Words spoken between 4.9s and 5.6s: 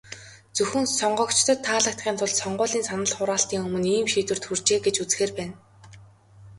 үзэхээр байна.